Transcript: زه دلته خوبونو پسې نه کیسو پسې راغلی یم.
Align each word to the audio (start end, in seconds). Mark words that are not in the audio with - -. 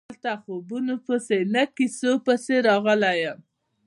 زه 0.03 0.07
دلته 0.09 0.31
خوبونو 0.43 0.95
پسې 1.05 1.37
نه 1.53 1.63
کیسو 1.75 2.11
پسې 2.25 2.55
راغلی 2.67 3.13
یم. 3.23 3.39